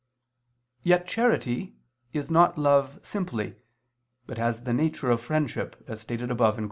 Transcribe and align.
Yet 0.81 1.05
charity 1.07 1.75
is 2.11 2.31
not 2.31 2.57
love 2.57 2.99
simply, 3.05 3.57
but 4.25 4.39
has 4.39 4.63
the 4.63 4.73
nature 4.73 5.11
of 5.11 5.21
friendship, 5.21 5.75
as 5.87 6.01
stated 6.01 6.31
above 6.31 6.55
(Q. 6.55 6.59